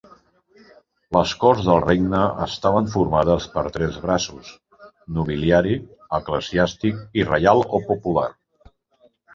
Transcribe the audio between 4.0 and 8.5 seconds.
braços: nobiliari, eclesiàstic i reial o popular.